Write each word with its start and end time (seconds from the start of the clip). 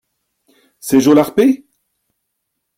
C’est 0.79 0.99
Jolarpet? 0.99 1.63